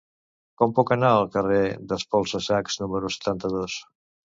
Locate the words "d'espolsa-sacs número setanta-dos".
1.93-3.83